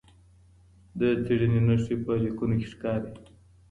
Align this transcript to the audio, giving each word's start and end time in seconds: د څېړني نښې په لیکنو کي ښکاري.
د 0.99 1.01
څېړني 1.23 1.61
نښې 1.67 1.95
په 2.03 2.11
لیکنو 2.23 2.53
کي 2.59 2.67
ښکاري. 2.73 3.11